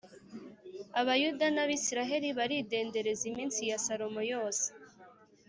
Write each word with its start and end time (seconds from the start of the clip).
Abayuda 1.01 1.45
n’Abisirayeli 1.51 2.29
baridendereza 2.37 3.23
iminsi 3.31 3.59
ya 3.69 3.77
Salomo 3.85 4.21
yose 4.31 4.65